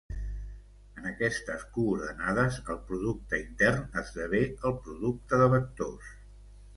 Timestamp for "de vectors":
5.43-6.09